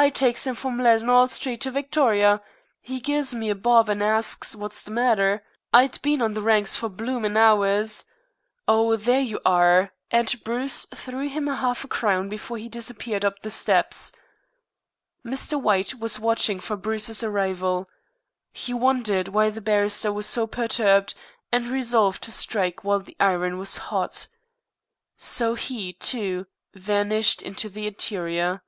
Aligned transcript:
"I 0.00 0.10
tykes 0.10 0.46
him 0.46 0.54
from 0.54 0.78
Leaden'all 0.78 1.26
Street 1.26 1.60
to 1.62 1.72
Victoria. 1.72 2.40
'E 2.86 3.00
gives 3.00 3.34
me 3.34 3.50
a 3.50 3.56
bob, 3.56 3.90
an' 3.90 4.00
'e 4.00 4.04
arsks 4.04 4.54
me 4.54 4.60
wot's 4.62 4.84
the 4.84 4.92
matter. 4.92 5.42
I'd 5.74 6.00
been 6.02 6.22
on 6.22 6.34
the 6.34 6.40
ranks 6.40 6.76
four 6.76 6.88
bloomin' 6.88 7.36
hours" 7.36 8.04
"Oh, 8.68 8.94
there 8.94 9.18
you 9.18 9.40
are!" 9.44 9.90
and 10.12 10.32
Bruce 10.44 10.86
threw 10.94 11.28
him 11.28 11.48
half 11.48 11.82
a 11.82 11.88
crown 11.88 12.28
before 12.28 12.58
he 12.58 12.68
disappeared 12.68 13.24
up 13.24 13.40
the 13.42 13.50
steps. 13.50 14.12
Mr. 15.26 15.60
White 15.60 15.94
was 15.98 16.20
watching 16.20 16.60
for 16.60 16.76
Bruce's 16.76 17.24
arrival. 17.24 17.88
He 18.52 18.72
wondered 18.72 19.26
why 19.26 19.50
the 19.50 19.60
barrister 19.60 20.12
was 20.12 20.26
so 20.26 20.46
perturbed, 20.46 21.14
and 21.50 21.66
resolved 21.66 22.22
to 22.22 22.30
strike 22.30 22.84
while 22.84 23.00
the 23.00 23.16
iron 23.18 23.58
was 23.58 23.78
hot. 23.78 24.28
So 25.16 25.56
he, 25.56 25.92
too, 25.92 26.46
vanished 26.72 27.42
into 27.42 27.68
the 27.68 27.88
interior. 27.88 28.62